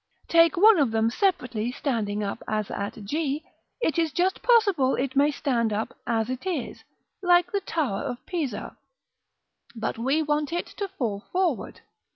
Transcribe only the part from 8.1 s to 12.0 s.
Pisa: but we want it to fall forward.